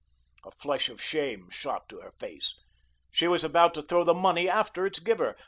A 0.43 0.49
flush 0.49 0.89
of 0.89 0.99
shame 0.99 1.51
shot 1.51 1.87
to 1.89 1.99
her 1.99 2.09
face. 2.13 2.55
She 3.11 3.27
was 3.27 3.43
about 3.43 3.75
to 3.75 3.83
throw 3.83 4.03
the 4.03 4.15
money 4.15 4.49
after 4.49 4.87
its 4.87 4.97
giver. 4.97 5.35